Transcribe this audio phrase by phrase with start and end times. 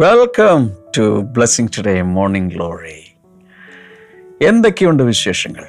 [0.00, 3.16] Welcome to blessing today morning glory
[4.44, 5.64] എന്തൊക്കെയുണ്ട് വിശേഷങ്ങൾ?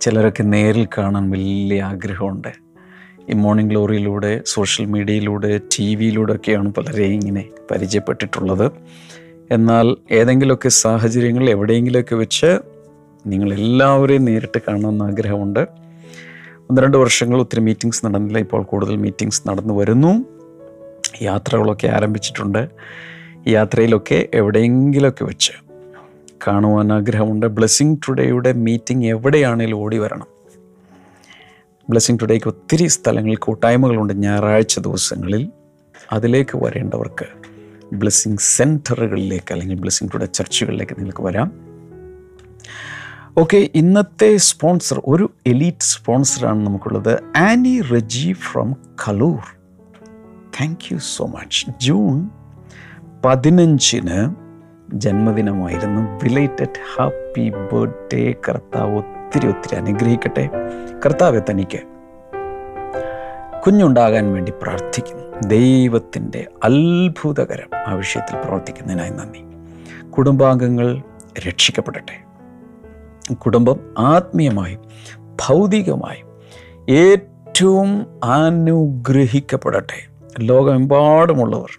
[0.00, 2.48] ചിലരൊക്കെ നേരിൽ കാണാൻ വലിയ ആഗ്രഹമുണ്ട്.
[3.30, 8.72] ഈ മോർണിംഗ് ഗ്ലോറിയിലൂടെ സോഷ്യൽ മീഡിയയിലൂടെ ടി വിയിലൂടെ ഒക്കെയാണ് പലരെയും ഇങ്ങനെ പരിചയപ്പെട്ടിട്ടുള്ളത്.
[9.50, 12.58] എന്നാൽ ഏതെങ്കിലുമൊക്കെ സാഹചര്യങ്ങൾ എവിടെയെങ്കിലുമൊക്കെ വെച്ച്
[13.26, 15.60] നിങ്ങളെല്ലാവരെയും നേരിട്ട് കാണണമെന്ന് ആഗ്രഹമുണ്ട്.
[16.70, 18.38] ഒന്ന് രണ്ട് വർഷങ്ങൾ ഒത്തിരി മീറ്റിങ്സ് നടന്നില്ല.
[18.38, 20.39] ഇപ്പോൾ കൂടുതൽ മീറ്റിംഗ്സ് നടന്നു വരുന്നു.
[21.22, 22.68] യാത്രകളൊക്കെ ആരംഭിച്ചിട്ടുണ്ട്.
[23.48, 25.52] യാത്രയിലൊക്കെ എവിടെയെങ്കിലുമൊക്കെ വെച്ച്
[26.48, 27.46] കാണുവാൻ ആഗ്രഹമുണ്ട്.
[27.46, 30.26] ബ്ലെസ്സിങ് ടുഡേയുടെ മീറ്റിംഗ് എവിടെയാണേലും ഓടി വരണം.
[31.90, 35.50] ബ്ലെസ്സിങ് ടുഡേക്ക് ഒത്തിരി സ്ഥലങ്ങളിൽ കൂട്ടായ്മകളുണ്ട് ഞായറാഴ്ച ദിവസങ്ങളിൽ.
[36.12, 37.26] അതിലേക്ക് വരേണ്ടവർക്ക്
[37.94, 41.70] ബ്ലെസ്സിങ് സെന്ററുകളിലേക്ക് അല്ലെങ്കിൽ ബ്ലെസ്സിങ് ടുഡേ ചർച്ചുകളിലേക്ക് നിങ്ങൾക്ക് വരാം.
[43.38, 47.18] ഓക്കെ ഇന്നത്തെ സ്പോൺസർ ഒരു എലീറ്റ് സ്പോൺസറാണ് നമുക്കുള്ളത്.
[47.36, 49.59] Annie Reji from Kaloor
[50.60, 52.28] thank you so much June
[53.24, 54.34] പതിനഞ്ചിന്
[54.94, 56.24] ജന്മദിനമായിരുന്നു.
[56.24, 60.50] ബിലേറ്റഡ് ഹാപ്പി ബർത്ത്ഡേ കർത്താവ് ഒത്തിരി ഒത്തിരി അനുഗ്രഹിക്കട്ടെ.
[61.06, 61.78] കർത്താവെ തനിക്ക്
[63.66, 65.24] കുഞ്ഞുണ്ടാകാൻ വേണ്ടി പ്രാർത്ഥിക്കുന്നു.
[65.46, 69.42] ദൈവത്തിന്റെ അത്ഭുതകരം ആ വിഷയത്തിൽ പ്രവർത്തിക്കുന്നതിനായി നന്ദി.
[70.10, 71.02] കുടുംബാംഗങ്ങൾ
[71.48, 72.24] രക്ഷിക്കപ്പെടട്ടെ.
[73.34, 74.80] കുടുംബം ആത്മീയമായും
[75.20, 76.26] ഭൗതികമായും
[76.90, 80.09] ഏറ്റവും അനുഗ്രഹിക്കപ്പെടട്ടെ.
[80.40, 81.70] ലോകമെമ്പാടുമുള്ളവർ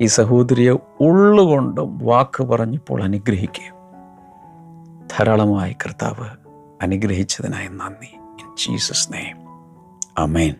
[0.00, 3.78] ഈ സഹോദരിയെ ഉള്ളുകൊണ്ടും വാക്ക് പറഞ്ഞപ്പോൾ അനുഗ്രഹിക്കുക
[5.10, 6.28] ധാരാളമായി കർത്താവ്
[6.82, 8.06] അനുഗ്രഹിച്ചതിനായി നന്ദി.
[8.14, 9.40] In Jesus name
[10.18, 10.54] amen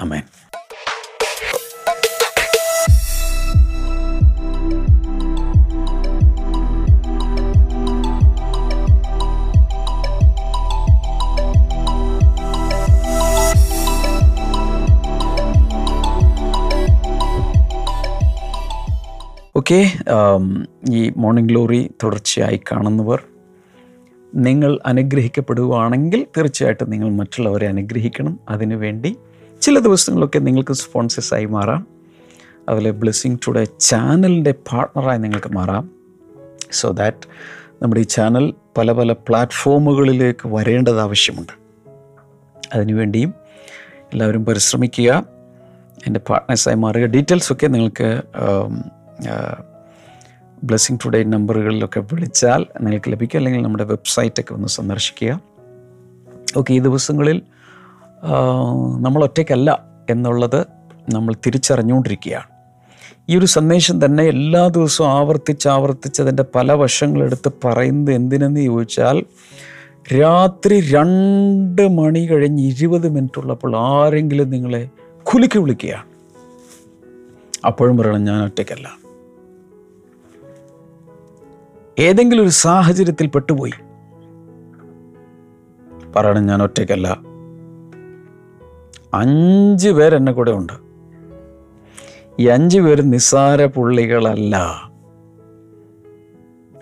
[0.00, 0.22] amen
[19.62, 19.92] okay
[20.90, 23.20] ഈ മോർണിംഗ് ഗ്ലോറി തുടർച്ചയായി കാണുന്നവർ
[24.34, 28.40] നിങ്ങൾ അനുഗ്രഹിക്കപ്പെടുകയാണെങ്കിൽ തീർച്ചയായിട്ടും നിങ്ങൾ മറ്റുള്ളവരെ അനുഗ്രഹിക്കണം.
[28.48, 29.16] അതിനുവേണ്ടി
[29.60, 31.86] ചില ദിവസങ്ങളൊക്കെ നിങ്ങൾക്ക് സ്പോൺസേഴ്സായി മാറാം.
[32.68, 35.90] അതുപോലെ ബ്ലെസ്സിങ് ടുഡേ ചാനലിന്റെ പാർട്ട്ണറായി നിങ്ങൾക്ക് മാറാം.
[36.72, 37.28] സോ ദാറ്റ്
[37.82, 41.54] നമ്മുടെ ഈ ചാനൽ പല പല പ്ലാറ്റ്ഫോമുകളിലേക്ക് വരേണ്ടത് ആവശ്യമുണ്ട്.
[42.74, 43.34] അതിനുവേണ്ടിയും
[44.12, 45.26] എല്ലാവരും പരിശ്രമിക്കുക.
[46.06, 47.04] എന്റെ പാർട്ട്നേഴ്സായി മാറുക.
[47.04, 48.10] ഡീറ്റെയിൽസൊക്കെ നിങ്ങൾക്ക്
[50.64, 53.38] ബ്ലെസ്സിങ് ടുഡേ നമ്പറുകളിലൊക്കെ വിളിച്ചാൽ നിങ്ങൾക്ക് ലഭിക്കും.
[53.38, 55.40] അല്ലെങ്കിൽ നമ്മുടെ വെബ്സൈറ്റൊക്കെ ഒന്ന് സന്ദർശിക്കുക.
[56.56, 57.42] ഓക്കെ ഈ ദിവസങ്ങളിൽ
[59.00, 60.66] നമ്മൾ ഒറ്റയ്ക്കല്ല എന്നുള്ളത്
[61.08, 62.48] നമ്മൾ തിരിച്ചറിഞ്ഞുകൊണ്ടിരിക്കുകയാണ്.
[63.28, 69.24] ഈ ഒരു സന്ദേശം തന്നെ എല്ലാ ദിവസവും ആവർത്തിച്ച് ആവർത്തിച്ച് അതിന്റെ പല വശങ്ങളെടുത്ത് പറയുന്നത് എന്തിനെന്ന് ചോദിച്ചാൽ
[70.20, 74.88] രാത്രി രണ്ട് മണി കഴിഞ്ഞ് ഇരുപത് മിനിറ്റ് ഉള്ളപ്പോൾ ആരെങ്കിലും നിങ്ങളെ
[75.22, 76.06] കുലുക്കി വിളിക്കുകയാണ്.
[77.66, 79.01] അപ്പോഴും പറയണം ഞാൻ ഒറ്റയ്ക്കല്ല.
[82.02, 83.72] ഏതെങ്കിലും ഒരു സാഹചര്യത്തിൽ പെട്ടുപോയി.
[86.16, 87.20] പറയണം ഞാൻ ഒറ്റയ്ക്കല്ല.
[89.14, 90.72] അഞ്ച് പേരെന്നെ കൂടെ ഉണ്ട്.
[92.38, 94.56] ഈ അഞ്ച് പേര് നിസ്സാര പുള്ളികളല്ല.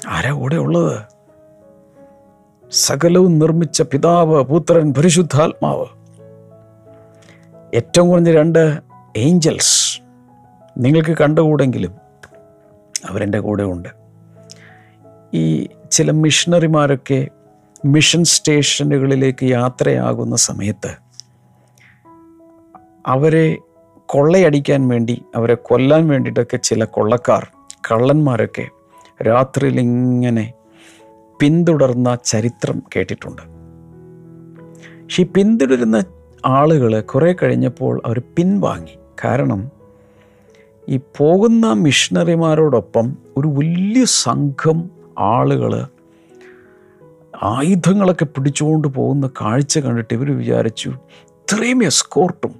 [0.09, 1.03] ആരാ കൂടെ ഉള്ളത്?
[2.71, 5.87] സകലവും നിർമ്മിച്ച പിതാവ് പുത്രൻ പരിശുദ്ധാത്മാവ്.
[7.75, 8.81] ഏറ്റവും കുറഞ്ഞ രണ്ട്
[9.17, 10.03] ഏഞ്ചൽസ്.
[10.79, 11.93] നിങ്ങൾക്ക് കണ്ടുകൂടെങ്കിലും
[13.09, 14.00] അവരെന്റെ കൂടെ ഉണ്ട്.
[15.35, 17.29] ഈ ചില മിഷണറിമാരൊക്കെ
[17.85, 20.97] മിഷൻ സ്റ്റേഷനുകളിലേക്ക് യാത്രയാകുന്ന സമയത്ത്
[23.07, 23.57] അവരെ
[24.07, 27.49] കൊള്ളയടിക്കാൻ വേണ്ടി അവരെ കൊല്ലാൻ വേണ്ടിയിട്ടൊക്കെ ചില കൊള്ളക്കാർ
[27.91, 28.69] കള്ളന്മാരൊക്കെ
[29.23, 30.53] രാത്രിയിൽ ഇങ്ങനെ
[31.41, 33.43] പിന്തുടർന്ന ചരിത്രം കേട്ടിട്ടുണ്ട്.
[35.05, 36.05] പക്ഷേ പിന്തുടരുന്ന
[36.47, 38.99] ആളുകൾ കുറേ കഴിഞ്ഞപ്പോൾ അവർ പിൻവാങ്ങി.
[39.25, 39.71] കാരണം
[40.89, 44.91] ഈ പോകുന്ന മിഷണറിമാരോടൊപ്പം ഒരു വലിയ സംഘം
[45.21, 45.87] ആളുകൾ
[47.43, 52.55] ആയുധങ്ങളൊക്കെ പിടിച്ചുകൊണ്ട് പോകുന്ന കാഴ്ച കണ്ടിട്ട് ഇവർ വിചാരിച്ചു ഇത്രയും എസ്കോർട്ടും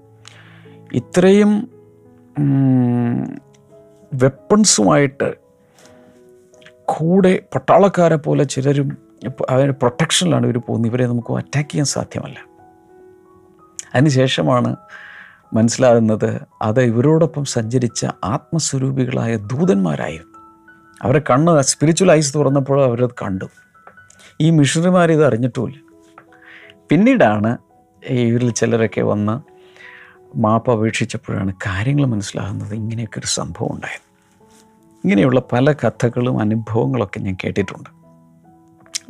[0.93, 1.71] ഇത്രയും
[4.15, 5.35] വെപ്പൺസുമായിട്ട്
[6.85, 8.99] കൂടെ പട്ടാളക്കാരെ പോലെ ചിലരും
[9.51, 10.93] അതിന് പ്രൊട്ടക്ഷനിലാണ് ഇവർ പോകുന്നത്.
[10.93, 12.39] ഇവരെ നമുക്ക് അറ്റാക്ക് ചെയ്യാൻ സാധ്യമല്ല.
[13.95, 14.77] അതിനുശേഷമാണ്
[15.55, 20.30] മനസ്സിലാകുന്നത് അത് ഇവരോടൊപ്പം സഞ്ചരിച്ച ആത്മസ്വരൂപികളായ ദൂതന്മാരായിരുന്നു.
[21.03, 23.45] അവരെ കണ്ണ് സ്പിരിച്വൽ ഐസ് തുറന്നപ്പോൾ അവരത് കണ്ടു.
[24.41, 25.79] ഈ മിഷണറിമാർ ഇത് അറിഞ്ഞിട്ടുമില്ല.
[26.91, 27.59] പിന്നീടാണ്
[28.05, 29.51] ഇവരിൽ ചിലരൊക്കെ വന്ന്
[30.39, 34.11] മാപ്പ് അപേക്ഷിച്ചപ്പോഴാണ് കാര്യങ്ങൾ മനസ്സിലാകുന്നത് ഇങ്ങനെയൊക്കെ ഒരു സംഭവം ഉണ്ടായത്.
[35.05, 37.91] ഇങ്ങനെയുള്ള പല കഥകളും അനുഭവങ്ങളൊക്കെ ഞാൻ കേട്ടിട്ടുണ്ട്.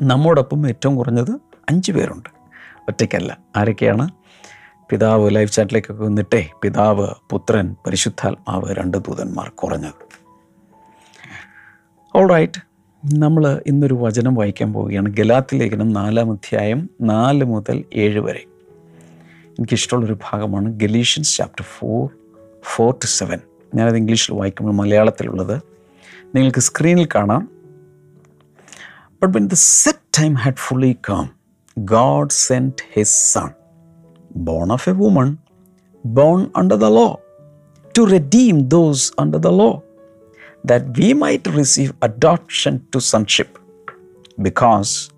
[0.01, 1.31] നമ്മോടൊപ്പം ഏറ്റവും കുറഞ്ഞത്
[1.71, 2.29] അഞ്ച് പേരുണ്ട്.
[2.89, 4.09] ഒറ്റയ്ക്കല്ല ആരൊക്കെയാണ്?
[4.91, 10.10] പിതാവ് ലൈഫ് ചാറ്റിലേക്കൊക്കെ വന്നിട്ടേ പിതാവ് പുത്രൻ പരിശുദ്ധാത്മാവ് രണ്ട് ദൂതന്മാർ കുറഞ്ഞത്.
[12.17, 12.61] ഓൾ റൈറ്റ്
[13.19, 15.09] നമ്മൾ ഇന്നൊരു വചനം വായിക്കാൻ പോവുകയാണ്.
[15.09, 18.45] ഗലാത്തി ലേഖനം നാലാം അധ്യായം നാല് മുതൽ ഏഴ് വരെ.
[19.49, 20.81] എനിക്കിഷ്ടമുള്ളൊരു ഭാഗമാണ്.
[20.81, 22.09] Galatians chapter four
[22.75, 23.39] four two seven
[23.75, 25.63] ഞാനത് ഇംഗ്ലീഷിൽ വായിക്കുമ്പോൾ മലയാളത്തിലുള്ളത്.
[26.35, 27.49] നിങ്ങൾക്ക് സ്ക്രീനിൽ കാണാം.
[29.23, 31.31] But when the set time had fully come
[31.79, 33.49] God sent his son
[34.37, 35.37] born of a woman
[36.07, 37.21] born under the law
[37.99, 39.85] to redeem those under the law
[40.65, 43.59] that we might receive adoption to sonship
[44.43, 45.11] because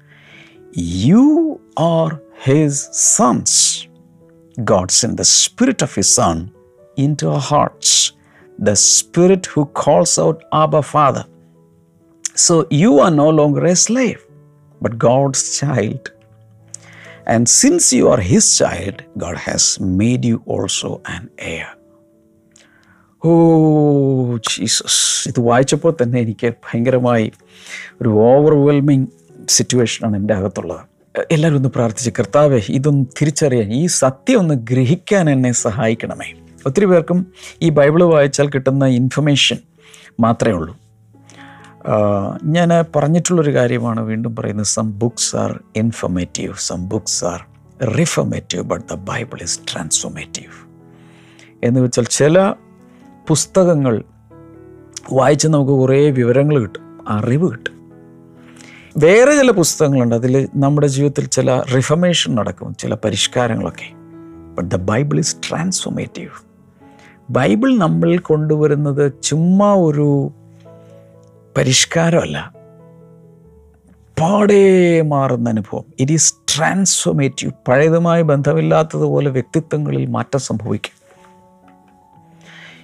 [0.72, 3.86] you are his sons.
[4.64, 6.52] God sent the Spirit of His Son
[6.96, 8.12] into our hearts,
[8.58, 11.24] the Spirit who calls out, Abba, Father.
[12.34, 14.26] So you are no longer a slave,
[14.80, 16.12] but God's child.
[17.26, 21.76] And since you are His child, God has made you also an heir.
[23.24, 23.32] Oh
[24.36, 25.28] Jesus.
[25.28, 27.32] ഇത് വായിച്ചപ്പോൾ തന്നെ എനിക്ക് ഭയങ്കരമായി
[28.02, 29.06] ഒരു overwhelming
[29.48, 30.80] സിറ്റുവേഷനാണ് എന്റെ അകത്തുള്ളത്.
[31.30, 36.32] എല്ലാവരും ഒന്ന് പ്രാർത്ഥിച്ച് കർത്താവെ ഇതൊന്ന് തിരിച്ചറിയാൻ ഈ സത്യം ഒന്ന് ഗ്രഹിക്കാൻ എന്നെ സഹായിക്കണമേ.
[36.66, 37.26] ഒത്തിരി പേർക്കും
[37.62, 39.58] ഈ ബൈബിൾ വായിച്ചാൽ കിട്ടുന്ന ഇൻഫർമേഷൻ
[40.20, 40.74] മാത്രമേ ഉള്ളൂ.
[42.44, 44.66] ഞാൻ പറഞ്ഞിട്ടുള്ളൊരു കാര്യമാണ് വീണ്ടും പറയുന്നത്.
[44.66, 47.40] Some books are informative some books are
[47.86, 50.54] reformative but the Bible is transformative
[51.64, 52.54] എന്ന് വെച്ചാൽ ചില
[53.28, 54.02] പുസ്തകങ്ങൾ
[55.12, 57.90] വായിച്ച് നമുക്ക് കുറേ വിവരങ്ങൾ കിട്ടും അറിവ് കിട്ടും.
[58.96, 60.14] വേറെ ചില പുസ്തകങ്ങളുണ്ട്.
[60.14, 63.92] അതിൽ നമ്മുടെ ജീവിതത്തിൽ ചില റിഫർമേഷൻ നടക്കും ചില പരിഷ്കാരങ്ങളൊക്കെ.
[64.54, 66.30] But the Bible is transformative
[67.30, 70.30] Bible നമ്മളിൽ കൊണ്ടുവരുന്നത് ചുമ്മാ ഒരു
[71.56, 72.52] പരിഷ്കാരമല്ല.
[74.20, 75.84] പാടേ മാറുന്ന അനുഭവം.
[76.00, 81.01] ഇറ്റ് ഈസ് ട്രാൻസ്ഫോർമേറ്റീവ് പഴയതുമായി ബന്ധമില്ലാത്തതുപോലെ വ്യക്തിത്വങ്ങളിൽ മാറ്റം സംഭവിക്കും.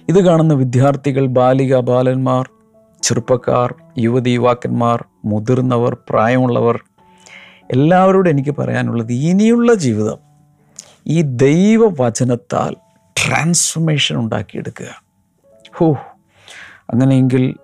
[0.09, 2.49] ഇത് കാണുന്ന വിദ്യാർത്ഥികൾ ബാലിക ബാലന്മാർ
[3.03, 6.79] ചെറുപ്പക്കാർ യുവതി യുവാക്കന്മാർ മുതിർന്നവർ പ്രായമുള്ളവർ
[7.71, 10.17] എല്ലാവരോടും എനിക്ക് പറയാനുള്ളത് ഇനിയുള്ള ജീവിതം
[11.07, 12.75] ഈ ദൈവവചനത്താൽ
[13.25, 15.03] ട്രാൻസ്ഫർമേഷൻ ഉണ്ടാക്കിയെടുക്കുക.
[15.73, 15.91] ഹോ
[16.89, 17.55] അങ്ങനെയെങ്കിൽ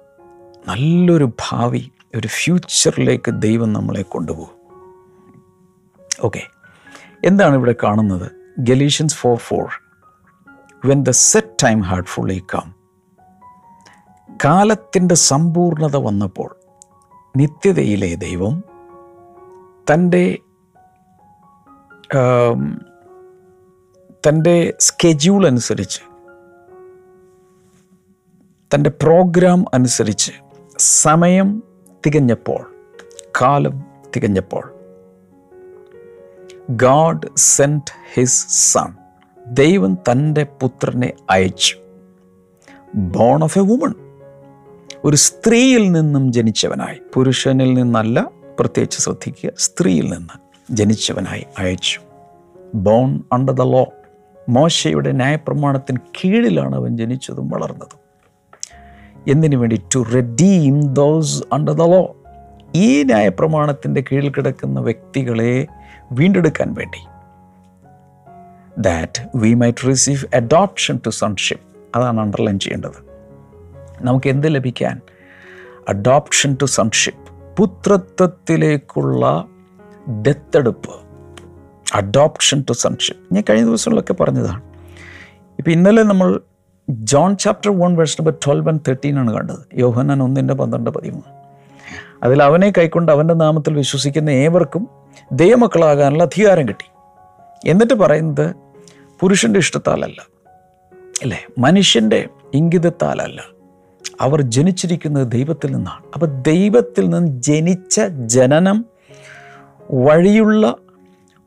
[0.68, 4.56] നല്ലൊരു ഭാവി ഒരു ഫ്യൂച്ചറിലേക്ക് ദൈവം നമ്മളെ കൊണ്ടുപോകും.
[6.24, 6.42] ഓക്കെ
[7.24, 8.32] എന്താണ് ഇവിടെ കാണുന്നത്?
[8.60, 9.85] Galatians four four
[10.86, 12.68] when the set time had fully come
[14.30, 16.50] കാലത്തിന്റെ സമ്പൂർണത വന്നപ്പോൾ
[17.36, 18.56] നിത്യതയിലെ ദൈവം
[19.88, 20.26] തന്റെ
[24.24, 26.02] തന്റെ സ്കെഡ്യൂൾ അനുസരിച്ച്
[28.72, 30.32] തന്റെ പ്രോഗ്രാം അനുസരിച്ച്
[31.02, 31.50] സമയം
[32.04, 32.62] തികഞ്ഞപ്പോൾ
[33.42, 33.76] കാലം
[34.16, 34.66] തികഞ്ഞപ്പോൾ
[36.76, 38.92] ഗാഡ് സെന്റ് ഹിസ് സൺ
[39.48, 41.76] ദൈവം തന്റെ പുത്രനെ അയച്ചു.
[42.96, 43.94] ബോൺ ഓഫ് എ വുമൺ
[45.04, 46.98] ഒരു സ്ത്രീയിൽ നിന്നും ജനിച്ചവനായി.
[47.14, 50.40] പുരുഷനിൽ നിന്നല്ല പ്രത്യേകിച്ച് ശ്രദ്ധിക്കുക സ്ത്രീയിൽ നിന്ന്
[50.72, 52.00] ജനിച്ചവനായി അയച്ചു.
[52.76, 53.86] ബോൺ അണ്ടർ ദ ലോ
[54.50, 58.00] മോശയുടെ ന്യായപ്രമാണത്തിന് കീഴിലാണ് അവൻ ജനിച്ചതും വളർന്നതും.
[59.28, 59.82] എന്തിനു വേണ്ടി?
[59.96, 62.16] To redeem those under the law
[62.76, 65.68] ഈ ന്യായപ്രമാണത്തിന്റെ കീഴിൽ കിടക്കുന്ന വ്യക്തികളെ
[66.12, 67.15] വീണ്ടെടുക്കാൻ വേണ്ടി.
[68.78, 73.06] That we might receive adoption to sonship അതാണ് അണ്ടർലൈൻ ചെയ്യേണ്ടത്.
[74.02, 75.02] നമുക്ക് എന്ത് ലഭിക്കാൻ?
[75.90, 79.46] അഡോപ്ഷൻ ടു സൺഷിപ്പ് പുത്രത്വത്തിലേക്കുള്ള
[80.08, 80.90] ദത്തെടുപ്പ്.
[81.94, 84.62] അഡോപ്ഷൻ ടു സൺഷിപ്പ് ഞാൻ കഴിഞ്ഞ ദിവസങ്ങളിലൊക്കെ പറഞ്ഞതാണ്.
[85.60, 86.42] ഇപ്പം ഇന്നലെ നമ്മൾ
[86.90, 89.80] John chapter one verse number twelve and thirteen ആണ് കണ്ടത്.
[89.80, 91.36] യോഹന്നാൻ ഒന്നിന്റെ പന്ത്രണ്ട് പതിമൂന്ന്.
[92.24, 94.88] അതിൽ അവനെ കൈക്കൊണ്ട് അവന്റെ നാമത്തിൽ വിശ്വസിക്കുന്ന ഏവർക്കും
[95.32, 96.92] ദൈവമക്കളാകാനുള്ള അധികാരം കിട്ടി.
[97.70, 98.65] എന്നിട്ട് പറയുന്നത്
[99.20, 100.26] പുരുഷന്റെ ഇഷ്ടത്താലല്ല.
[101.22, 101.46] അല്ലേ?
[101.58, 103.44] മനുഷ്യന്റെ ഇംഗിതത്താലല്ല.
[104.22, 106.04] അവർ ജനിച്ചിരിക്കുന്നത് ദൈവത്തിൽ നിന്നാണ്.
[106.14, 108.86] അപ്പം ദൈവത്തിൽ നിന്ന് ജനിച്ച ജനനം
[109.92, 110.76] വഴിയുള്ള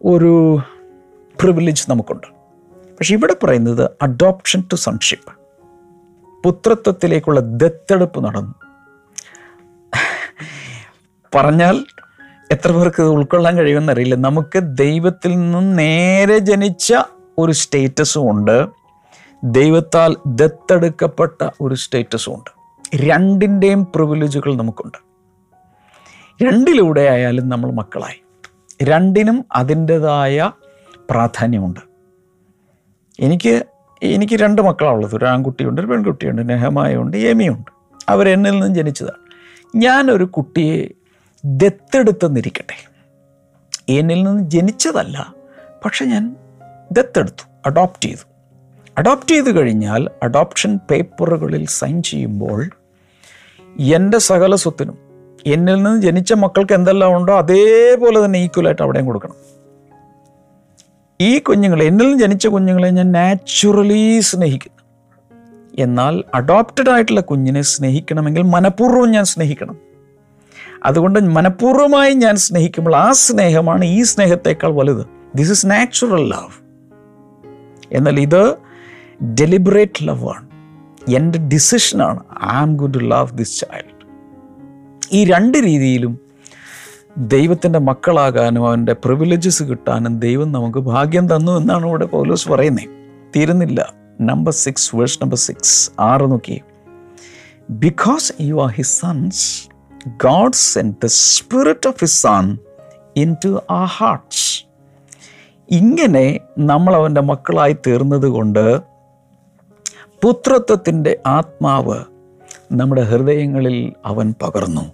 [0.05, 0.59] ഒരു
[1.41, 2.27] പ്രിവിലേജ് നമുക്കുണ്ട്.
[2.77, 5.33] പക്ഷെ ഇവിടെ പറയുന്നത് അഡോപ്ഷൻ ടു സൺഷിപ്പ്
[6.45, 8.55] പുത്രത്വത്തിലേക്കുള്ള ദത്തെടുപ്പ് നടന്നു.
[11.35, 11.85] പറഞ്ഞാൽ
[12.51, 14.15] എത്ര പേർക്ക് ഉൾക്കൊള്ളാൻ കഴിയുമെന്നറിയില്ല.
[14.15, 16.95] നമുക്ക് ദൈവത്തിൽ നിന്നും നേരെ ജനിച്ച
[17.39, 18.67] ഒരു സ്റ്റേറ്റസും ഉണ്ട്.
[19.45, 22.51] ദൈവത്താൽ ദത്തെടുക്കപ്പെട്ട ഒരു സ്റ്റേറ്റസും ഉണ്ട്.
[22.97, 24.99] രണ്ടിന്റെയും പ്രിവിലേജുകൾ നമുക്കുണ്ട്.
[26.45, 28.23] രണ്ടിലൂടെ ആയാലും നമ്മൾ മക്കളായി.
[28.83, 30.53] രണ്ടിനും അതിന്റെതായ
[31.11, 31.81] പ്രാധാന്യമുണ്ട്.
[33.21, 33.65] എനിക്ക്
[34.03, 35.17] എനിക്ക് രണ്ട് മക്കളാണുള്ളത്.
[35.17, 37.71] ഒരു ആൺകുട്ടിയുണ്ട് ഒരു പെൺകുട്ടിയുണ്ട് നെഹമായുണ്ട് ഏമിയുണ്ട്
[38.09, 39.29] അവരെന്നിൽ നിന്നും ജനിച്ചതാണ്.
[39.77, 40.89] ഞാനൊരു കുട്ടിയെ
[41.45, 42.89] ദത്തെടുത്തെന്നിരിക്കട്ടെ.
[43.89, 45.35] എന്നിൽ നിന്ന് ജനിച്ചതല്ല
[45.85, 46.37] പക്ഷെ ഞാൻ
[46.93, 48.29] ദത്തെടുത്തു അഡോപ്റ്റ് ചെയ്തു.
[48.99, 52.71] അഡോപ്റ്റ് ചെയ്ത് കഴിഞ്ഞാൽ അഡോപ്ഷൻ പേപ്പറുകളിൽ സൈൻ ചെയ്യുമ്പോൾ
[53.81, 54.99] എന്റെ സകല സ്വത്തിനും
[55.47, 59.35] എന്നിൽ നിന്ന് ജനിച്ച മക്കൾക്ക് എന്തെല്ലാം ഉണ്ടോ അതേപോലെ തന്നെ ഈക്വലായിട്ട് അവിടെയും കൊടുക്കണം.
[61.21, 64.79] ഈ കുഞ്ഞുങ്ങളെ എന്നിൽ നിന്ന് ജനിച്ച കുഞ്ഞുങ്ങളെ ഞാൻ നാച്ചുറലി സ്നേഹിക്കുന്നു.
[65.79, 69.77] എന്നാൽ അഡോപ്റ്റഡ് ആയിട്ടുള്ള കുഞ്ഞിനെ സ്നേഹിക്കണമെങ്കിൽ മനഃപൂർവം ഞാൻ സ്നേഹിക്കണം.
[70.85, 75.07] അതുകൊണ്ട് മനഃപൂർവമായി ഞാൻ സ്നേഹിക്കുമ്പോൾ ആ സ്നേഹമാണ് ഈ സ്നേഹത്തേക്കാൾ വലുത്.
[75.35, 76.68] ദിസ് ഇസ് നാച്ചുറൽ ലവ്
[77.91, 78.43] എന്നാൽ ഇത്
[79.35, 80.45] ഡെലിബറേറ്റ് ലവാണ്
[81.15, 83.95] എന്റെ ഡിസിഷനാണ് I am good to love this child
[85.13, 86.19] ഈ രണ്ട് രീതിയിലും
[87.17, 92.89] ദൈവത്തിന്റെ മക്കളാകാനും അവന്റെ പ്രിവിലേജസ് കിട്ടാനും ദൈവം നമുക്ക് ഭാഗ്യം തന്നു എന്നാണ് ഇവിടെ പൗലോസ് പറയുന്നത്
[93.37, 93.81] തീരുന്നില്ല.
[94.21, 96.63] Number six verse number six ആറ് നോക്കി
[97.79, 99.69] because you are his sons
[100.07, 102.59] God sent the spirit of his son
[103.45, 104.47] into our hearts
[105.71, 108.81] ഇങ്ങനെ നമ്മൾ അവന്റെ മക്കളായി തീർന്നത് കൊണ്ട്
[110.23, 112.05] പുത്രത്വത്തിന്റെ ആത്മാവ്
[112.73, 114.93] നമ്മുടെ ഹൃദയങ്ങളിൽ അവൻ പകർന്നു.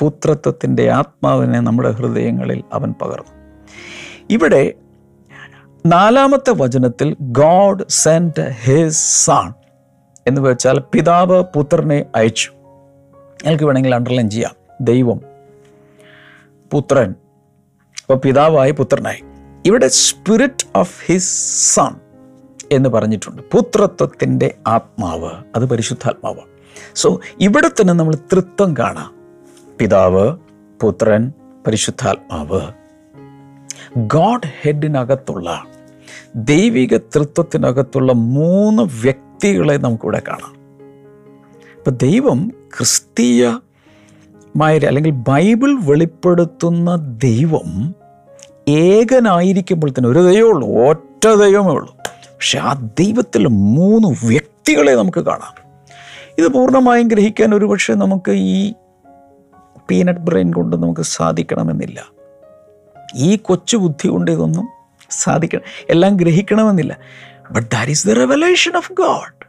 [0.00, 3.32] പുത്രത്വത്തിന്റെ ആത്മാവിനെ നമ്മുടെ ഹൃദയങ്ങളിൽ അവൻ പകർന്നു.
[4.30, 4.72] ഇവിടെ
[5.86, 9.54] നാലാമത്തെ വചനത്തിൽ ഗോഡ് സെന്റ് ഹിസ് സാൺ
[10.26, 12.50] എന്ന് വെച്ചാൽ പിതാവ് പുത്രനെ അയച്ചു.
[13.44, 14.54] എനിക്ക് വേണമെങ്കിൽ അണ്ടർലൈൻ ചെയ്യാം.
[14.80, 15.20] ദൈവം
[16.70, 17.10] പുത്രൻ
[18.00, 19.35] അപ്പോൾ പിതാവായി പുത്രനായി.
[19.66, 21.94] ഇവിടെ സ്പിരിറ്റ് ഓഫ് ഹിസ് സൺ
[22.72, 23.42] എന്ന് പറഞ്ഞിട്ടുണ്ട്.
[23.52, 26.40] പുത്രത്വത്തിന്റെ ആത്മാവ് അത് പരിശുദ്ധാത്മാവ്.
[26.94, 29.14] സോ ഇവിടെ തന്നെ നമ്മൾ തൃത്വം കാണാം.
[29.78, 30.36] പിതാവ്
[30.80, 31.32] പുത്രൻ
[31.66, 32.60] പരിശുദ്ധാത്മാവ്.
[33.96, 35.64] ഗോഡ് ഹെഡിനകത്തുള്ള
[36.36, 40.56] ദൈവിക തൃത്വത്തിനകത്തുള്ള മൂന്ന് വ്യക്തികളെ നമുക്കിവിടെ കാണാം.
[41.78, 47.94] ഇപ്പം ദൈവം ക്രിസ്തീയമായ അല്ലെങ്കിൽ ബൈബിൾ വെളിപ്പെടുത്തുന്ന ദൈവം
[48.68, 51.96] ഏകനായിരിക്കുമ്പോൾ തന്നെ ഒരു ദൈവമേ ഉള്ളൂ ഒറ്റ ദൈവമേ ഉള്ളൂ.
[52.04, 55.54] പക്ഷെ ആ ദൈവത്തിൽ മൂന്ന് വ്യക്തികളെ നമുക്ക് കാണാം.
[56.38, 58.72] ഇത് പൂർണമായും ഗ്രഹിക്കാൻ ഒരുപക്ഷെ നമുക്ക് ഈ
[59.90, 62.06] പീനട്ട് ബ്രെയിൻ കൊണ്ട് നമുക്ക് സാധിക്കണമെന്നില്ല.
[63.14, 64.68] ഈ കൊച്ചു ബുദ്ധി കൊണ്ട് ഇതൊന്നും
[65.10, 66.98] സാധിക്കണം എല്ലാം ഗ്രഹിക്കണമെന്നില്ല.
[67.50, 69.46] But that is the revelation of God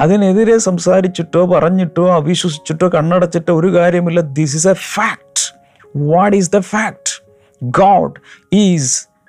[0.00, 4.20] അതിനെതിരെ സംസാരിച്ചിട്ടോ പറഞ്ഞിട്ടോ അവിശ്വസിച്ചിട്ടോ കണ്ണടച്ചിട്ടോ ഒരു കാര്യമില്ല.
[4.20, 5.54] This is a fact
[5.96, 7.23] what is the fact
[7.62, 8.14] God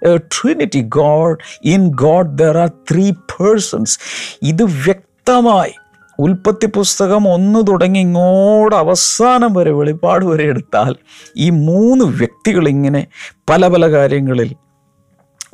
[0.01, 0.82] a trinity.
[0.82, 4.00] God, in God there are three persons.
[4.44, 5.74] ഇത് വ്യക്തമായി
[6.20, 10.96] ഉൽപ്പത്തി പുസ്തകം ഒന്ന് തുടങ്ങി ഇങ്ങോട്ട് അവസാനം വരെ വെളിപ്പാട് വരെ എടുത്താൽ
[11.38, 13.08] ഈ മൂന്ന് വ്യക്തികൾ ഇങ്ങനെ
[13.50, 14.55] പല പല കാര്യങ്ങളിൽ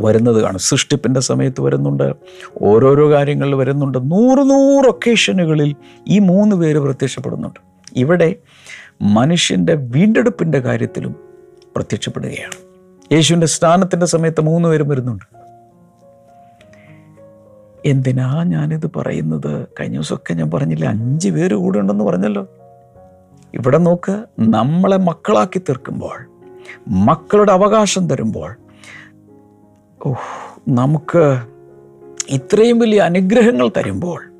[0.01, 2.13] വരുന്നത് കാണും സൃഷ്ടിപ്പിന്റെ സമയത്ത് വരുന്നുണ്ട്
[2.61, 5.75] ഓരോരോ കാര്യങ്ങളിൽ വരുന്നുണ്ട് നൂറ് നൂറ് ഒക്കേഷനുകളിൽ
[6.07, 7.59] ഈ മൂന്ന് പേര് പ്രത്യക്ഷപ്പെടുന്നുണ്ട്
[7.95, 8.35] ഇവിടെ
[9.01, 11.30] മനുഷ്യന്റെ വീണ്ടെടുപ്പിന്റെ കാര്യത്തിലും
[11.75, 12.71] പ്രത്യക്ഷപ്പെടുകയാണ്.
[13.13, 15.23] യേശുവിന്റെ സ്ഥാനത്തിന്റെ സമയത്ത് മൂന്ന് പേരും വരുന്നുണ്ട്.
[17.85, 19.67] എന്തിനാ ഞാനിത് പറയുന്നത്?
[19.79, 22.47] കഴിഞ്ഞ ദിവസമൊക്കെ ഞാൻ പറഞ്ഞില്ല അഞ്ച് പേര് കൂടെ ഉണ്ടെന്ന് പറഞ്ഞല്ലോ.
[23.53, 26.29] ഇവിടെ നോക്ക് നമ്മളെ മക്കളാക്കി തീർക്കുമ്പോൾ
[26.87, 28.55] മക്കളുടെ അവകാശം തരുമ്പോൾ
[30.05, 31.41] ഓഹ് നമുക്ക്
[32.29, 34.30] ഇത്രയും വലിയ അനുഗ്രഹങ്ങൾ തരുമ്പോൾ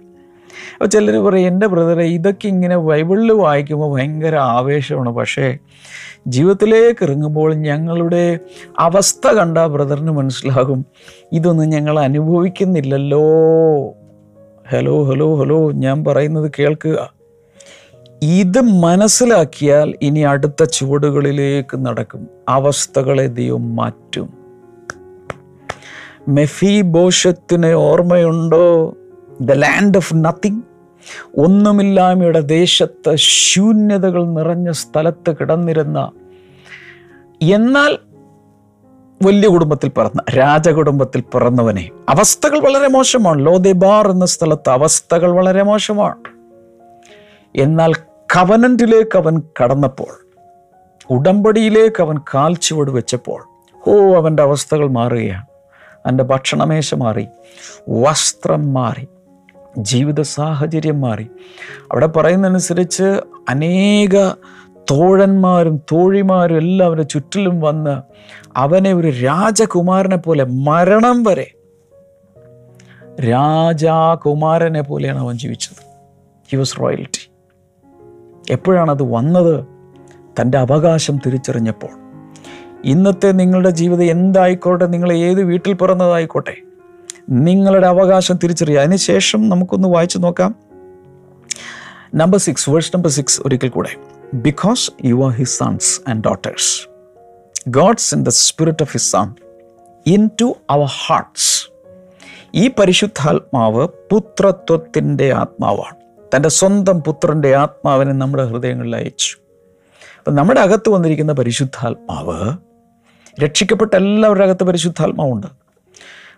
[0.82, 5.10] അപ്പോൾ ചിലർ പറയും എന്റെ ബ്രദറെ ഇതൊക്കെ ഇങ്ങനെ ബൈബിളിൽ വായിക്കുമ്പോൾ ഭയങ്കര ആവേശമാണ്.
[5.10, 5.58] പക്ഷേ
[6.28, 8.40] ജീവിതത്തിലേക്ക് ഇറങ്ങുമ്പോൾ ഞങ്ങളുടെ
[8.80, 10.86] അവസ്ഥ കണ്ട ബ്രദറിന് മനസ്സിലാകും
[11.32, 13.22] ഇതൊന്നും ഞങ്ങൾ അനുഭവിക്കുന്നില്ലല്ലോ.
[14.70, 17.14] ഹലോ ഹലോ ഹലോ ഞാൻ പറയുന്നത് കേൾക്കുക
[18.22, 22.28] ഇത് മനസ്സിലാക്കിയാൽ ഇനി അടുത്ത ചുവടുകളിലേക്ക് നടക്കും.
[22.50, 24.34] അവസ്ഥകളെ ദൈവം മാറ്റും.
[26.28, 28.96] മെഫി ബോഷത്തിന് ഓർമ്മയുണ്ടോ?
[29.42, 30.62] The land of nothing.
[31.38, 36.12] ഒന്നുമില്ലായ്മയുടെ ദേശത്ത് ശൂന്യതകൾ നിറഞ്ഞ സ്ഥലത്ത് കിടന്നിരുന്ന
[37.42, 37.98] എന്നാൽ
[39.26, 41.90] വലിയ കുടുംബത്തിൽ പിറന്ന രാജകുടുംബത്തിൽ പിറന്നവനെ.
[42.10, 43.46] അവസ്ഥകൾ വളരെ മോശമാണ്.
[43.46, 46.16] ലോദേബാർ എന്ന സ്ഥലത്ത് അവസ്ഥകൾ വളരെ മോശമാണ്.
[47.56, 47.94] എന്നാൽ
[48.36, 50.28] കവനന്റിലേക്ക് അവൻ കടന്നപ്പോൾ
[51.10, 53.44] ഉടമ്പടിയിലേക്ക് അവൻ കാൽച്ചുവട് വെച്ചപ്പോൾ
[53.88, 55.46] ഓ അവന്റെ അവസ്ഥകൾ മാറുകയാണ്.
[56.06, 57.28] അവന്റെ ഭക്ഷണമേശ മാറി
[57.90, 59.08] വസ്ത്രം മാറി.
[59.78, 61.24] ജീവിത സാഹചര്യം മാറി.
[61.92, 64.34] അവിടെ പറയുന്നതനുസരിച്ച് അനേക
[64.92, 68.02] തോഴന്മാരും തോഴിമാരും എല്ലാം അവന്റെ ചുറ്റിലും വന്ന്
[68.58, 71.52] അവനെ ഒരു രാജകുമാരനെ പോലെ മരണം വരെ
[73.30, 75.84] രാജാകുമാരനെ പോലെയാണ് അവൻ ജീവിച്ചത്.
[76.52, 77.32] ഹി വാസ് റോയൽറ്റി
[78.50, 79.66] എപ്പോഴാണത് വന്നത്?
[80.42, 81.90] തന്റെ അവകാശം തിരിച്ചറിഞ്ഞപ്പോൾ.
[82.86, 84.86] ഇന്നത്തെ നിങ്ങളുടെ ജീവിതം എന്തായിക്കോട്ടെ?
[84.86, 86.71] നിങ്ങൾ ഏത് വീട്ടിൽ പിറന്നതായിക്കോട്ടെ?
[87.32, 88.80] നിങ്ങളുടെ അവകാശം തിരിച്ചറിയുക.
[88.80, 90.56] അതിനുശേഷം നമുക്കൊന്ന് വായിച്ചു നോക്കാം.
[92.16, 93.90] Number six verse number six ഒരിക്കൽ കൂടെ.
[94.34, 96.90] Because you are his sons and daughters
[97.70, 99.34] God's in the spirit of his son
[100.42, 101.70] into our hearts
[102.56, 105.96] ഈ പരിശുദ്ധാത്മാവ് പുത്രത്വത്തിന്റെ ആത്മാവാണ്.
[106.36, 109.38] തന്റെ സ്വന്തം പുത്രന്റെ ആത്മാവിനെ നമ്മുടെ ഹൃദയങ്ങളിൽ അയച്ചു.
[110.18, 112.58] അപ്പം നമ്മുടെ അകത്ത് വന്നിരിക്കുന്ന പരിശുദ്ധാത്മാവ്
[113.44, 115.61] രക്ഷിക്കപ്പെട്ട എല്ലാവരുടെ അകത്ത് പരിശുദ്ധാത്മാവുണ്ട്.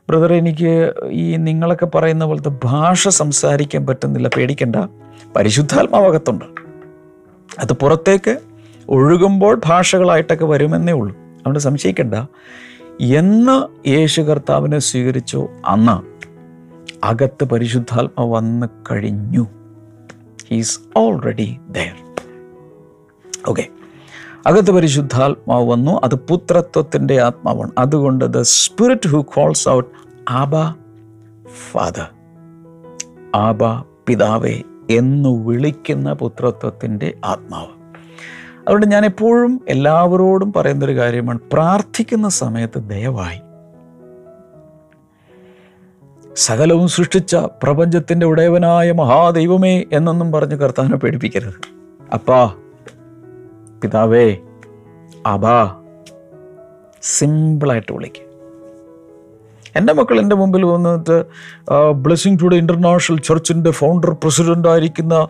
[0.10, 4.76] ബ്രദർ എനിക്ക് ഈ നിങ്ങളൊക്കെ പറയുന്ന പോലത്തെ ഭാഷ സംസാരിക്കാൻ പറ്റുന്നില്ല പേടിക്കണ്ട.
[5.36, 6.46] പരിശുദ്ധാത്മാവകത്തുണ്ട്.
[7.60, 8.40] അത് പുറത്തേക്ക്
[8.90, 11.18] ഒഴുകുമ്പോൾ ഭാഷകളായിട്ടൊക്കെ വരുമെന്നേ ഉള്ളൂ.
[11.18, 12.16] അതുകൊണ്ട് സംശയിക്കണ്ട.
[13.02, 16.14] എന്ന് യേശു കർത്താവിനെ സ്വീകരിച്ചോ അന്ന്
[17.06, 19.48] അകത്ത് പരിശുദ്ധാത്മ വന്ന് കഴിഞ്ഞു.
[20.50, 22.16] ഹീസ് ഓൾറെഡി ദയർ
[23.48, 23.68] ഓക്കെ
[24.48, 26.02] അകത്ത് പരിശുദ്ധാത്മാവ് വന്നു.
[26.04, 27.72] അത് പുത്രത്വത്തിന്റെ ആത്മാവാണ്.
[27.78, 29.90] അതുകൊണ്ട് the spirit who calls out
[30.30, 30.56] Abba
[31.72, 32.10] father.
[33.36, 33.64] Aba
[34.08, 37.84] പിതാവേ എന്ന് വിളിക്കുന്ന പുത്രത്വത്തിന്റെ ആത്മാവ്.
[38.58, 41.40] അതുകൊണ്ട് ഞാൻ എപ്പോഴും എല്ലാവരോടും പറയുന്നൊരു കാര്യമാണ്.
[41.54, 43.40] പ്രാർത്ഥിക്കുന്ന സമയത്ത് ദയവായി.
[46.36, 51.54] സകലവും സൃഷ്ടിച്ച പ്രപഞ്ചത്തിന്റെ ഉടയവനായ മഹാദൈവമേ എന്നൊന്നും പറഞ്ഞ് കർത്താനെ പേടിപ്പിക്കരുത്.
[52.14, 52.54] അപ്പാ
[53.84, 54.36] പിതാവേ
[55.26, 55.58] അബാ
[57.02, 58.30] സിമ്പിളായിട്ട് വിളിക്കുക
[59.76, 61.26] എന്റെ മക്കൾ എന്റെ മുമ്പിൽ വന്നിട്ട്
[61.94, 65.28] ബ്ലെസ്സിങ് ടുഡേ ഇന്റർനാഷണൽ ചർച്ചിന്റെ ഫൗണ്ടർ പ്രസിഡന്റ് ആയിരിക്കുന്ന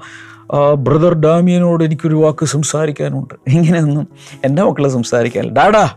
[0.75, 3.33] ബ്രദർ ഡാമിയനോട് എനിക്കൊരു വാക്ക് സംസാരിക്കാനുണ്ട്.
[3.47, 4.07] ഇങ്ങനെയൊന്നും
[4.45, 5.89] എന്റെ മക്കളെ സംസാരിക്കാനില്ല ഡാഡാ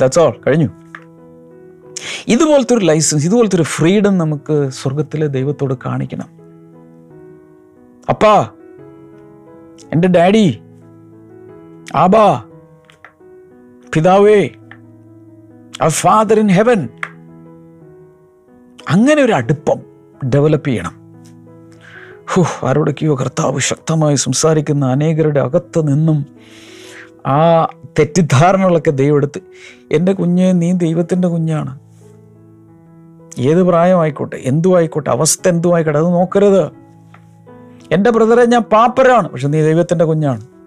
[0.00, 0.68] ദാറ്റ്സ് ഓൾ കഴിഞ്ഞു.
[2.28, 6.28] ഇതുപോലത്തെ ഒരു ലൈസൻസ് ഇതുപോലത്തെ ഒരു ഫ്രീഡം നമുക്ക് സ്വർഗത്തിലെ ദൈവത്തോട് കാണിക്കണം.
[8.08, 8.34] അപ്പാ
[9.92, 10.60] എന്റെ ഡാഡി
[11.94, 12.42] ആബാ
[13.94, 14.50] പിതാവേ
[15.88, 16.88] ഫാദർ ഇൻ ഹെവൻ
[18.90, 19.78] അങ്ങനെ ഒരു അടുപ്പം
[20.28, 20.94] ഡെവലപ്പ് ചെയ്യണം.
[22.30, 26.26] ഹു ആരോടൊക്കെയോ കർത്താവ് ശക്തമായി സംസാരിക്കുന്ന അനേകരുടെ അകത്ത് നിന്നും
[27.26, 27.64] ആ
[27.98, 29.40] തെറ്റിദ്ധാരണകളൊക്കെ ദൈവം എടുത്ത്
[29.92, 31.78] എന്റെ കുഞ്ഞ് നീ ദൈവത്തിന്റെ കുഞ്ഞാണ്.
[33.38, 36.70] ഏത് പ്രായമായിക്കോട്ടെ എന്തു ആയിക്കോട്ടെ അവസ്ഥ എന്തു ആയിക്കോട്ടെ അത് നോക്കരുത്.
[37.92, 40.57] എന്റെ ബ്രദറെ ഞാൻ പാപ്പരാണ് പക്ഷെ നീ ദൈവത്തിന്റെ കുഞ്ഞാണ്.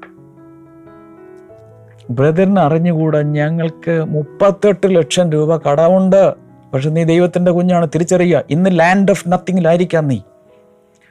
[2.15, 6.33] ബ്രദറിന് അറിഞ്ഞുകൂടാ ഞങ്ങൾക്ക് മുപ്പത്തെട്ട് ലക്ഷം രൂപ കടമുണ്ട്
[6.73, 8.43] പക്ഷെ നീ ദൈവത്തിന്റെ കുഞ്ഞാണ് തിരിച്ചറിയുക.
[8.49, 10.19] ഇന്ന് ലാൻഡ് ഓഫ് നത്തിങ്ങിലായിരിക്കാം നീ.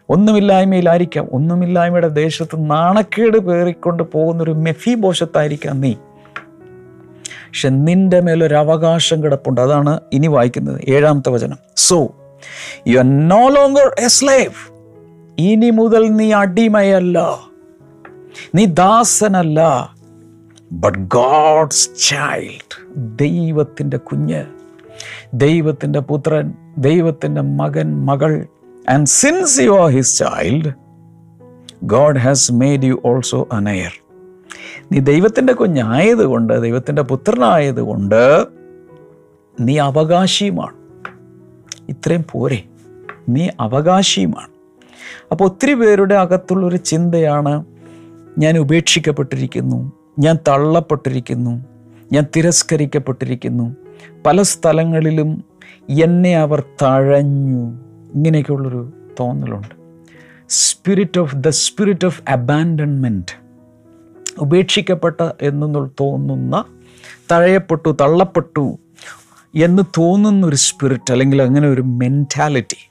[0.08, 1.28] ഒന്നുമില്ലായ്മയിലായിരിക്കാം.
[1.32, 5.92] ഒന്നുമില്ലായ്മയുടെ ദേശത്ത് നാണക്കേട് പേറിക്കൊണ്ട് പോകുന്നൊരു മെഫി ബോഷത്തായിരിക്കാം നീ.
[7.22, 9.60] പക്ഷെ നിന്റെ മേലൊരു അവകാശം കിടപ്പുണ്ട്.
[9.60, 11.56] അതാണ് ഇനി വായിക്കുന്നത് ഏഴാമത്തെ വചനം.
[11.76, 12.08] So
[12.88, 14.72] you are no longer a slave
[15.38, 17.38] ഇനി മുതൽ നീ അടിമയല്ല.
[18.54, 19.90] നീ ദാസനല്ല.
[20.72, 24.44] ബട്ട് ഗോഡ്സ് ചൈൽഡ് ദൈവത്തിന്റെ കുഞ്ഞ്
[25.34, 28.46] ദൈവത്തിന്റെ പുത്രൻ ദൈവത്തിന്റെ മകൻ മകൾ
[28.88, 30.72] and since you are his child
[31.84, 33.92] God has made you also an heir
[34.92, 38.46] നീ ദൈവത്തിന്റെ കുഞ്ഞായതുകൊണ്ട് ദൈവത്തിന്റെ പുത്രനായതുകൊണ്ട്
[39.60, 40.74] നീ അവകാശിയുമാണ്.
[41.88, 42.64] ഇത്രയും പോരെ.
[43.28, 44.48] നീ അവകാശിയുമാണ്.
[45.32, 47.64] അപ്പോൾ ഒത്തിരി പേരുടെ അകത്തുള്ളൊരു ചിന്തയാണ്
[48.38, 49.99] ഞാൻ ഉപേക്ഷിക്കപ്പെട്ടിരിക്കുന്നു.
[50.20, 51.64] ഞാൻ തള്ളപ്പെട്ടിരിക്കുന്നു.
[52.12, 53.76] ഞാൻ തിരസ്കരിക്കപ്പെട്ടിരിക്കുന്നു.
[54.26, 55.44] പല സ്ഥലങ്ങളിലും
[55.88, 57.62] എന്നെ അവർ തഴഞ്ഞു.
[58.14, 59.80] ഇങ്ങനെയൊക്കെയുള്ളൊരു തോന്നലുണ്ട്.
[60.48, 63.40] Spirit of the spirit of abandonment
[64.38, 66.64] ഉപേക്ഷിക്കപ്പെട്ട എന്നു തോന്നുന്ന
[67.32, 68.78] തഴയപ്പെട്ടു തള്ളപ്പെട്ടു
[69.54, 72.90] എന്ന് തോന്നുന്ന ഒരു സ്പിരിറ്റ് അല്ലെങ്കിൽ അങ്ങനെ ഒരു മെന്റാലിറ്റി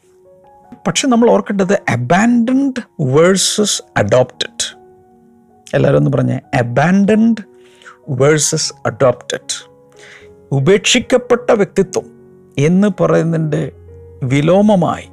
[0.87, 4.58] പക്ഷെ നമ്മൾ ഓർക്കേണ്ടത് അബാൻഡൻഡ് വേഴ്സസ് അഡോപ്റ്റഡ്
[5.73, 6.39] എല്ലാവരും ഒന്ന് പറഞ്ഞേ.
[6.53, 7.43] അബാൻഡൻഡ്
[8.09, 9.69] വേഴ്സസ് അഡോപ്റ്റഡ്
[10.51, 12.03] ഉപേക്ഷിക്കപ്പെട്ട വ്യക്തിത്വം
[12.57, 13.71] എന്ന് പറയുന്നതിന്റെ
[14.23, 15.09] വിലോമമായി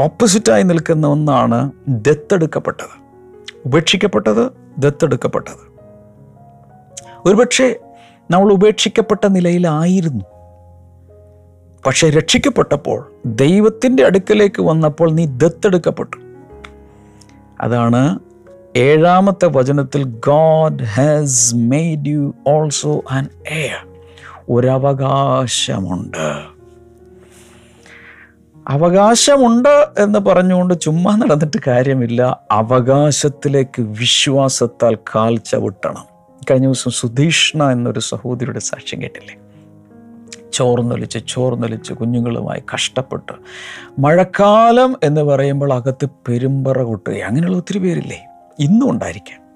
[0.00, 3.06] ഓപ്പോസിറ്റായി നിൽക്കുന്ന ഒന്നാണ് ദത്തെടുക്കപ്പെട്ടത്.
[3.66, 5.76] ഉപേക്ഷിക്കപ്പെട്ടത് ദത്തെടുക്കപ്പെട്ടത്.
[7.28, 7.80] ഒരുപക്ഷെ
[8.30, 10.24] നമ്മൾ ഉപേക്ഷിക്കപ്പെട്ട നിലയിലായിരുന്നു.
[11.86, 16.16] പക്ഷെ രക്ഷിക്കപ്പെട്ടപ്പോൾ ദൈവത്തിന്റെ അടുക്കലേക്ക് വന്നപ്പോൾ നീ ദത്തെടുക്കപ്പെട്ടു.
[17.60, 18.18] അതാണ്
[18.76, 23.86] ഏഴാമത്തെ വചനത്തിൽ God has made you also an heir
[24.48, 26.42] ഒരവകാശമുണ്ട്.
[28.68, 32.40] അവകാശമുണ്ട് എന്ന് പറഞ്ഞുകൊണ്ട് ചുമ്മാ നടന്നിട്ട് കാര്യമില്ല.
[32.50, 36.04] അവകാശത്തിലേക്ക് വിശ്വാസത്താൽ കാൽ ചവിട്ടണം
[36.50, 39.36] കഴിഞ്ഞ ദിവസം സുധീഷ്ണ എന്നൊരു സഹോദരിയുടെ സാക്ഷ്യം കേട്ടില്ലേ?
[40.52, 43.32] ചോർന്നൊലിച്ച് ചോർന്നൊലിച്ച് കുഞ്ഞുങ്ങളുമായി കഷ്ടപ്പെട്ട്
[43.98, 48.26] മഴക്കാലം എന്ന് പറയുമ്പോൾ അകത്ത് പെരുമ്പറ കൊട്ടുക അങ്ങനെയുള്ള ഒത്തിരി പേരില്ലേ?
[48.58, 49.46] ഇന്നും ഉണ്ടായിരിക്കാം.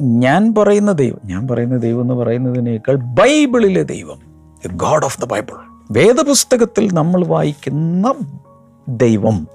[0.00, 4.20] ഞാൻ പറയുന്ന ദൈവം ഞാൻ പറയുന്ന ദൈവം എന്ന് പറയുന്നതിനേക്കാൾ ബൈബിളിലെ ദൈവം
[4.72, 5.54] ഗോഡ് ഓഫ് ദ ബൈബിൾ
[5.90, 8.14] വേദപുസ്തകത്തിൽ നമ്മൾ വായിക്കുന്ന
[8.88, 9.48] ദൈവം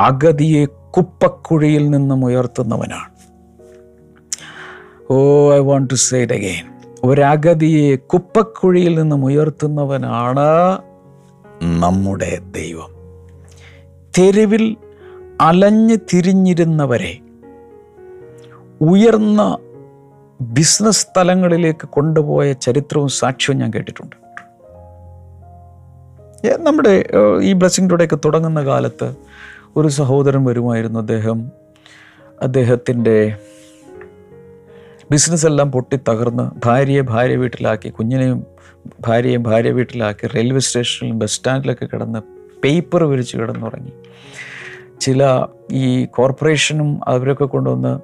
[0.00, 3.14] അഗതിയെ കുപ്പക്കുഴിയിൽ നിന്നും ഉയർത്തുന്നവനാണ്.
[5.10, 10.78] ഓ I want to say it again ഒരഗതിയെ കുപ്പക്കുഴിയിൽ നിന്നും ഉയർത്തുന്നവനാണ്
[11.80, 12.90] നമ്മുടെ ദൈവം.
[14.18, 14.76] തെരുവിൽ
[15.40, 17.18] അലഞ്ഞു തിരിഞ്ഞിരുന്നവരെ
[18.80, 19.58] ഉയർന്ന
[20.40, 24.16] ബിസിനസ് സ്ഥലങ്ങളിലേക്ക് കൊണ്ടുപോയ ചരിത്രവും സാക്ഷ്യവും ഞാൻ കേട്ടിട്ടുണ്ട്.
[26.58, 27.04] നമ്മുടെ
[27.42, 29.16] ഈ ബ്ലെസ്സിങ് ടുഡേക്ക് തുടങ്ങുന്ന കാലത്ത്
[29.76, 31.50] ഒരു സഹോദരൻ വരുമായിരുന്നു അദ്ദേഹം.
[32.42, 33.36] അദ്ദേഹത്തിന്റെ
[35.10, 38.46] ബിസിനസ് എല്ലാം പൊട്ടി തകർന്ന് ഭാര്യയെ ഭാര്യ വീട്ടിലാക്കി കുഞ്ഞിനെയും
[39.00, 42.18] ഭാര്യയും ഭാര്യ വീട്ടിലാക്കി റെയിൽവേ സ്റ്റേഷനിലും ബസ് സ്റ്റാൻഡിലൊക്കെ കിടന്ന്
[42.64, 43.92] പേപ്പർ വിരിച്ച് കിടന്നുറങ്ങി.
[45.04, 48.00] ചില ഈ കോർപ്പറേഷനും അവരൊക്കെ കൊണ്ടുവന്ന്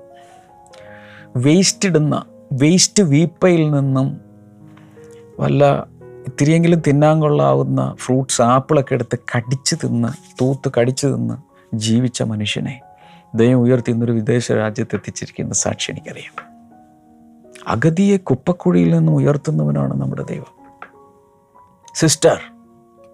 [1.37, 4.21] വേസ്റ്റ് ഇടുന്ന വേസ്റ്റ് വീപ്പയിൽ നിന്നും
[5.41, 5.87] വല്ല
[6.27, 10.09] ഇത്തിരിയെങ്കിലും തിന്നാൻ കൊള്ളാവുന്ന ഫ്രൂട്ട്സ് ആപ്പിളൊക്കെ എടുത്ത് കടിച്ച് തിന്ന്
[10.41, 11.35] തൂത്ത് കടിച്ച് തിന്ന്
[11.77, 12.81] ജീവിച്ച മനുഷ്യനെ
[13.35, 16.35] ദൈവം ഉയർത്തി ഇന്നൊരു വിദേശ രാജ്യത്ത് എത്തിച്ചിരിക്കുന്ന സാക്ഷി എനിക്കറിയാം.
[17.69, 20.53] അഗതിയെ കുപ്പക്കുഴിയിൽ നിന്നും ഉയർത്തുന്നവനാണ് നമ്മുടെ ദൈവം.
[21.95, 22.41] സിസ്റ്റർ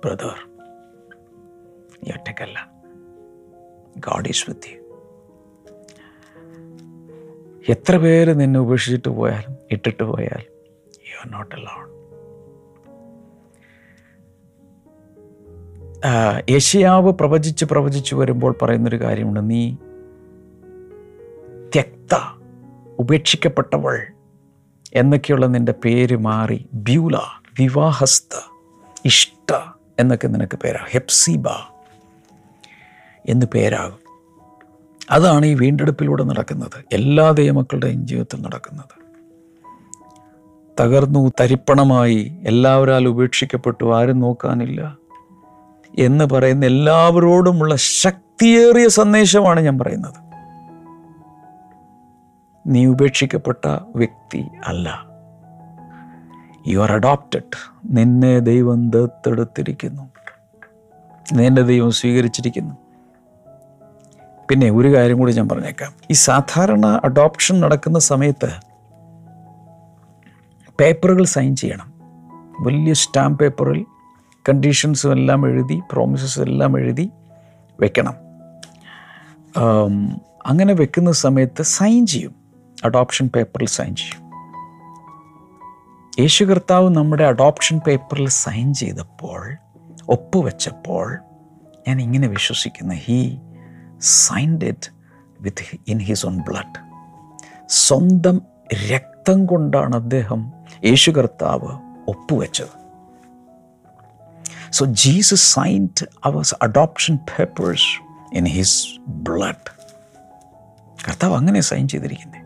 [0.04, 0.36] ബ്രദർ
[2.04, 2.75] നീ ഒറ്റക്കല്ല
[3.96, 4.86] ഗാഡ് ഈസ് വിത്ത് യു
[7.68, 10.52] എത്ര പേര് നിന്നെ ഉപേക്ഷിച്ചിട്ട് പോയാലും ഇട്ടിട്ട് പോയാലും
[10.94, 11.96] യു ആർ നോട്ട് അലോൺ
[16.50, 19.50] യശയാവ് പ്രവചിച്ച് പ്രവചിച്ച് വരുമ്പോൾ പറയുന്നൊരു കാര്യമുണ്ട്.
[19.50, 19.76] നീ
[21.76, 22.14] തക്ത
[22.98, 24.06] ഉപേക്ഷിക്കപ്പെട്ടവൾ
[24.94, 27.16] എന്നൊക്കെയുള്ള നിന്റെ പേര് മാറി ബ്യൂല
[27.58, 28.36] വിവാഹസ്ഥ
[29.04, 29.52] ഇഷ്ട
[29.98, 30.86] എന്നൊക്കെ നിനക്ക് പേരാ.
[30.90, 31.48] ഹെപ്സിബ
[33.28, 34.06] എന്ന് പേരാകും.
[35.10, 36.84] അതാണ് ഈ വീണ്ടെടുപ്പിലൂടെ നടക്കുന്നത്.
[36.92, 39.06] എല്ലാ ദൈവമക്കളുടെയും ജീവിതത്തിൽ നടക്കുന്നത്.
[40.80, 44.98] തകർന്നു തരിപ്പണമായി എല്ലാവരാൽ ഉപേക്ഷിക്കപ്പെട്ടു ആരും നോക്കാനില്ല
[45.98, 50.26] എന്ന് പറയുന്ന എല്ലാവരോടുമുള്ള ശക്തിയേറിയ സന്ദേശമാണ് ഞാൻ പറയുന്നത്.
[52.66, 55.06] നീ ഉപേക്ഷിക്കപ്പെട്ട വ്യക്തി അല്ല.
[56.66, 60.10] യു ആർ അഡോപ്റ്റഡ് നിന്നെ ദൈവം ദത്തെടുത്തിരിക്കുന്നു.
[61.32, 62.85] നിന്നെ ദൈവം സ്വീകരിച്ചിരിക്കുന്നു.
[64.48, 65.92] പിന്നെ ഒരു കാര്യം കൂടി ഞാൻ പറഞ്ഞേക്കാം.
[66.10, 68.50] ഈ സാധാരണ അഡോപ്ഷൻ നടക്കുന്ന സമയത്ത്
[70.80, 71.92] പേപ്പറുകൾ സൈൻ ചെയ്യണം.
[72.60, 73.84] വലിയ സ്റ്റാമ്പ് പേപ്പറിൽ
[74.48, 77.10] കണ്ടീഷൻസും എല്ലാം എഴുതി പ്രോമിസസ് എല്ലാം എഴുതി
[77.80, 78.14] വെക്കണം.
[80.46, 82.34] അങ്ങനെ വെക്കുന്ന സമയത്ത് സൈൻ ചെയ്യും.
[82.84, 84.20] അഡോപ്ഷൻ പേപ്പറിൽ സൈൻ ചെയ്യും.
[86.20, 89.56] യേശു കർത്താവ് നമ്മുടെ അഡോപ്ഷൻ പേപ്പറിൽ സൈൻ ചെയ്തപ്പോൾ
[90.08, 91.18] ഒപ്പുവെച്ചപ്പോൾ
[91.88, 92.94] ഞാൻ ഇങ്ങനെ വിശ്വസിക്കുന്നു.
[92.94, 93.36] He
[94.00, 94.90] signed it
[95.40, 96.86] with in his own blood
[97.68, 98.42] സ്വന്തം
[98.90, 100.52] രക്തം കൊണ്ടാണ് അദ്ദേഹം
[100.84, 101.78] യേശു കർത്താവ്
[102.08, 102.68] ഒപ്പുവെച്ചത്.
[104.72, 108.02] So Jesus signed our adoption papers
[108.34, 109.76] in his blood
[111.08, 112.42] കർത്താവ് അങ്ങനെ സൈൻ ചെയ്തിരിക്കുന്നത്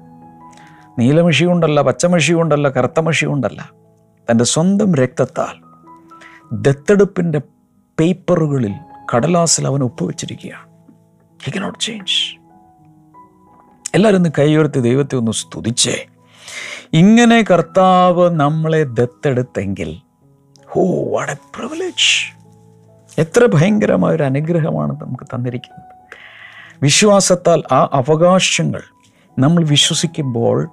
[0.98, 3.70] നീലമഷി കൊണ്ടല്ല പച്ചമഷി കൊണ്ടല്ല കറുത്ത മഷി കൊണ്ടല്ല
[4.30, 5.62] തന്റെ സ്വന്തം രക്തത്താൽ
[6.52, 7.38] ദത്തെടുപ്പിന്റെ
[8.00, 8.72] പേപ്പറുകളിൽ
[9.14, 10.69] കടലാസിൽ അവൻ ഒപ്പുവെച്ചിരിക്കുകയാണ്.
[11.44, 12.16] ഹി കനോട്ട് ചേഞ്ച്
[13.94, 16.06] എല്ലാവരും ഒന്ന് കൈയുയർത്തി ദൈവത്തെ ഒന്ന് സ്തുതിച്ചേ.
[16.92, 19.98] ഇങ്ങനെ കർത്താവ് നമ്മളെ ദത്തെടുത്തെങ്കിൽ
[20.68, 20.82] ഹോ
[21.16, 22.10] വാട്ട് എ പ്രിവിലേജ്
[23.18, 26.18] എത്ര ഭയങ്കരമായ ഒരു അനുഗ്രഹമാണ് നമുക്ക് തന്നിരിക്കുന്നത്.
[26.82, 28.82] വിശ്വാസത്താൽ ആ അവകാശങ്ങൾ
[29.38, 30.68] നമ്മൾ വിശ്വസിക്കുമ്പോൾ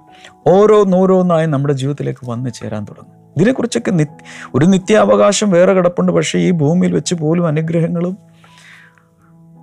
[0.46, 3.34] ഓരോന്നോരോന്നായി നമ്മുടെ ജീവിതത്തിലേക്ക് വന്നു ചേരാൻ തുടങ്ങും.
[3.36, 4.18] ഇതിനെക്കുറിച്ചൊക്കെ നിത്
[4.54, 6.12] ഒരു നിത്യാവകാശം വേറെ കിടപ്പുണ്ട്.
[6.12, 8.18] പക്ഷേ ഈ ഭൂമിയിൽ വെച്ച് പോലും അനുഗ്രഹങ്ങളും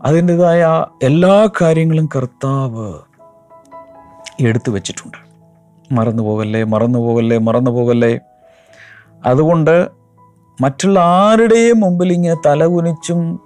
[0.06, 2.94] അതിന്റെതായ എല്ലാ കാര്യങ്ങളും കർത്താവ്
[4.40, 5.18] എടുത്തു വച്ചിട്ടുണ്ട്.
[5.92, 8.20] മറന്നു പോകല്ലേ മറന്നു പോകല്ലേ മറന്നു പോകല്ലേ.
[9.26, 9.88] അതുകൊണ്ട്
[10.62, 13.40] മറ്റുള്ള ആരുടെയും മുമ്പിൽ ഇങ്ങനെ തലകുനിച്ചും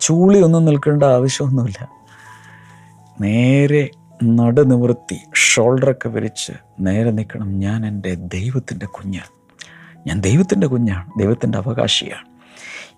[0.00, 1.88] ചൂളിയൊന്നും നിൽക്കേണ്ട ആവശ്യമൊന്നുമില്ല.
[3.20, 3.90] നേരെ
[4.24, 7.58] നടുനിവൃത്തി ഷോൾഡറൊക്കെ വിരിച്ച് നേരെ നിൽക്കണം.
[7.58, 9.20] ഞാൻ എന്റെ ദൈവത്തിന്റെ കുഞ്ഞ്.
[10.06, 12.26] ഞാൻ ദൈവത്തിന്റെ കുഞ്ഞാണ് ദൈവത്തിന്റെ അവകാശിയാണ്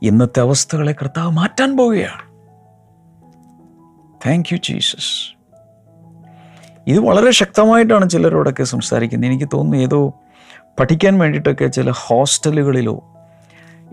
[0.03, 2.32] ഇന്നത്തെ അവസ്ഥകളെ കർത്താവ് മാറ്റാൻ പോവുകയാണ്.
[4.27, 5.37] താങ്ക് യു ജീസസ്
[6.87, 9.31] ഇത് വളരെ ശക്തമായിട്ടാണ് ചിലരോടൊക്കെ സംസാരിക്കുന്നത്.
[9.31, 10.15] എനിക്ക് തോന്നുന്നു ഏതോ
[10.81, 13.05] പഠിക്കാൻ വേണ്ടിയിട്ടൊക്കെ ചില ഹോസ്റ്റലുകളിലോ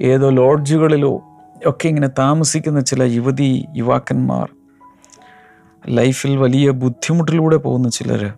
[0.02, 1.22] ഏതോ ലോഡ്ജുകളിലോ
[1.65, 4.50] ഒക്കെ ഇങ്ങനെ താമസിക്കുന്ന ചില യുവതി യുവാക്കന്മാർ
[5.89, 8.34] ലൈഫിൽ വലിയ ബുദ്ധിമുട്ടിലൂടെ പോകുന്ന ചിലർ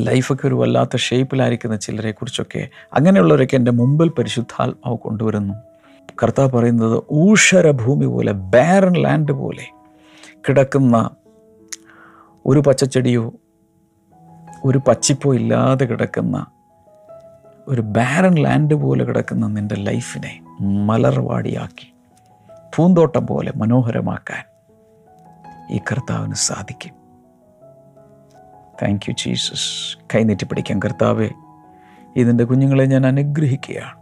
[0.00, 5.54] ലൈഫൊക്കെ ഒരു വല്ലാത്ത ഷേപ്പിലായിരിക്കുന്ന ചിലരെ കുറിച്ചൊക്കെ അങ്ങനെയുള്ളവരൊക്കെ എന്റെ മുമ്പിൽ പരിശുദ്ധാത്മാവ് കൊണ്ടുവരുന്നു.
[6.22, 9.66] കർത്താവ് പറയുന്നത് ഊഷര ഭൂമി പോലെ ബാരൻ ലാൻഡ് പോലെ
[10.48, 11.10] കിടക്കുന്ന
[12.46, 13.34] ഒരു പച്ചച്ചെടിയോ
[14.64, 16.46] ഒരു പച്ചിപ്പോ ഇല്ലാതെ കിടക്കുന്ന
[17.68, 21.94] ഒരു ബാരൻ ലാൻഡ് പോലെ കിടക്കുന്ന നിന്റെ ലൈഫിനെ മലർവാടിയാക്കി
[22.76, 24.44] പൂന്തോട്ടം പോലെ മനോഹരമാക്കാൻ
[25.70, 26.92] ഈ കർത്താവിന് സാധിക്കും.
[28.82, 31.30] താങ്ക് യു ജീസസ് കൈനീട്ടി പിടിക്കാൻ കർത്താവെ.
[32.16, 33.98] ഇതിന്റെ കുഞ്ഞുങ്ങളെ ഞാൻ അനുഗ്രഹിക്കുകയാണ്.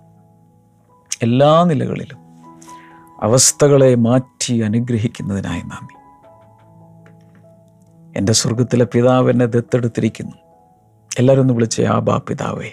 [1.22, 2.18] എല്ലാ നിലകളിലും
[3.22, 6.03] അവസ്ഥകളെ മാറ്റി അനുഗ്രഹിക്കുന്നതിനായി നന്ദി.
[8.16, 10.36] എന്റെ സ്വർഗത്തിലെ പിതാവ് എന്നെ ദത്തെടുത്തിരിക്കുന്നു.
[11.18, 12.70] എല്ലാവരും ഒന്ന് വിളിച്ച് ആബാ പിതാവേ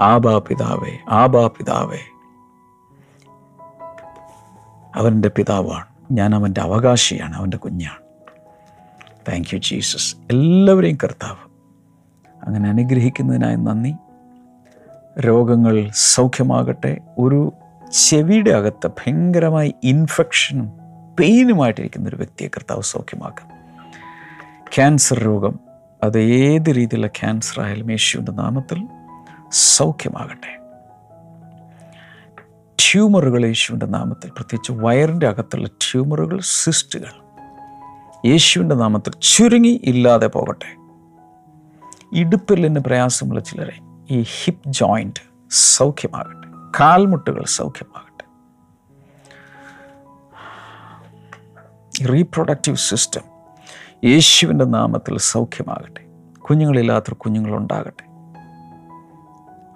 [0.00, 1.98] ആബാ പിതാവേ ആബാ പിതാവേ.
[4.94, 5.86] അവന്റെ പിതാവാണ്.
[6.10, 8.02] ഞാൻ അവന്റെ അവകാശിയാണ് അവന്റെ കുഞ്ഞാണ്.
[9.28, 11.52] താങ്ക് യു ജീസസ് എല്ലാവരെയും കർത്താവ്
[12.46, 13.94] അങ്ങനെ അനുഗ്രഹിക്കുന്നതിനായി നന്ദി.
[15.20, 16.98] രോഗങ്ങൾ സൗഖ്യമാകട്ടെ.
[17.18, 17.52] ഒരു
[17.92, 20.72] ചെവിയുടെ അകത്ത് ഭയങ്കരമായി ഇൻഫെക്ഷനും
[21.20, 23.51] പെയിനുമായിട്ടിരിക്കുന്ന ഒരു വ്യക്തിയെ കർത്താവ് സൗഖ്യമാക്കും.
[24.72, 25.58] ക്യാൻസർ രോഗം
[26.02, 28.88] അത് ഏത് രീതിയിലുള്ള ക്യാൻസർ ആയാലും യേശുവിന്റെ നാമത്തിൽ
[29.52, 30.58] സൗഖ്യമാകട്ടെ.
[32.74, 37.12] ട്യൂമറുകൾ യേശുവിന്റെ നാമത്തിൽ പ്രത്യേകിച്ച് വയറിന്റെ അകത്തുള്ള ട്യൂമറുകൾ സിസ്റ്റുകൾ
[38.26, 40.76] യേശുവിന്റെ നാമത്തിൽ ചുരുങ്ങി ഇല്ലാതെ പോകട്ടെ.
[42.12, 43.78] ഇടുപ്പിലിന് പ്രയാസമുള്ള ചിലരെ
[44.10, 46.48] ഈ ഹിപ്പ് ജോയിന്റ് സൗഖ്യമാകട്ടെ.
[46.80, 48.12] കാൽമുട്ടുകൾ സൗഖ്യമാകട്ടെ.
[52.12, 53.31] റീപ്രൊഡക്റ്റീവ് സിസ്റ്റം
[54.04, 56.06] യേശുവിന്റെ നാമത്തിൽ സൗഖ്യമാകട്ടെ.
[56.38, 58.04] കുഞ്ഞുങ്ങളില്ലാത്ത കുഞ്ഞുങ്ങളുണ്ടാകട്ടെ.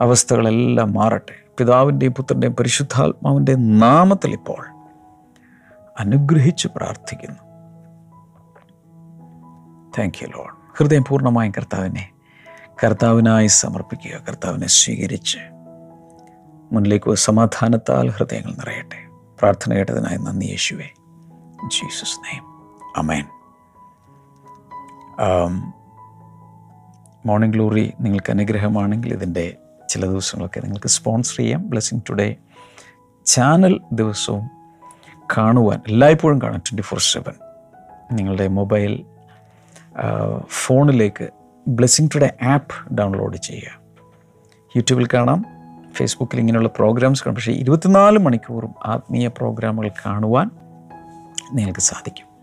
[0.01, 1.47] അവസ്ഥകളെല്ലാം മാറട്ടെ.
[1.59, 4.67] പിതാവിന്റെയും പുത്രന്റെയും പരിശുദ്ധാത്മാവിന്റെയും നാമത്തിൽ ഇപ്പോൾ
[6.01, 7.39] അനുഗ്രഹിച്ചു പ്രാർത്ഥിക്കുന്നു.
[9.99, 12.11] താങ്ക് യു ലോഡ് ഹൃദയം പൂർണമായും കർത്താവിനെ
[12.85, 15.39] കർത്താവിനായി സമർപ്പിക്കുക കർത്താവിനെ സ്വീകരിച്ച്
[16.73, 19.09] മുന്നിലേക്ക് സമാധാനത്താൽ ഹൃദയങ്ങൾ നിറയട്ടെ.
[19.39, 20.89] പ്രാർത്ഥന കേട്ടതിനായി നന്ദി യേശുവേ.
[21.67, 22.47] Jesus name
[22.97, 23.25] amen
[27.27, 29.57] morning glory നിങ്ങൾക്ക് അനുഗ്രഹമാണെങ്കിൽ ഇതിന്റെ
[29.89, 31.71] ചില ദിവസങ്ങളൊക്കെ നിങ്ങൾക്ക് സ്പോൺസർ ചെയ്യാം.
[31.71, 32.37] ബ്ലെസ്സിങ് ടുഡേ
[33.27, 34.51] ചാനൽ ദിവസവും
[35.39, 37.33] കാണുവാൻ എല്ലായ്പ്പോഴും കാണാം ട്വന്റി ഫോർ സെവൻ
[38.13, 39.05] നിങ്ങളുടെ മൊബൈൽ
[40.49, 41.29] ഫോണിലേക്ക്
[41.69, 43.81] ബ്ലെസ്സിങ് ടുഡേ ആപ്പ് ഡൗൺലോഡ് ചെയ്യുക.
[44.77, 45.45] യൂട്യൂബിൽ കാണാം
[45.93, 47.35] ഫേസ്ബുക്കിൽ ഇങ്ങനെയുള്ള പ്രോഗ്രാംസ് കാണാം.
[47.35, 50.51] പക്ഷേ ഇരുപത്തിനാല് മണിക്കൂറും ആത്മീയ പ്രോഗ്രാമുകൾ കാണുവാൻ
[51.53, 52.36] നിങ്ങൾക്ക് സാധിക്കും.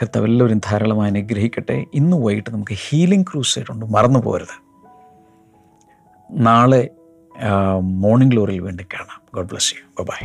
[0.00, 0.26] കർത്താവ്
[0.64, 1.84] ധാരാളമായി അനുഗ്രഹിക്കട്ടെ.
[1.94, 4.54] ഇന്ന് വൈകിട്ട് നമുക്ക് ഹീലിംഗ് ക്രൂസ് ഉണ്ട് മറന്നു പോരുത്
[6.30, 6.88] നാളെ
[7.80, 9.20] മോർണിംഗ് ഗ്ലോറിയിൽ വേണ്ടി കാണാം.
[9.34, 10.02] God bless you.
[10.02, 10.20] ബൈ.